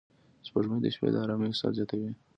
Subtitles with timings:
[0.47, 2.09] سپوږمۍ د شپې د آرامۍ احساس زیاتوي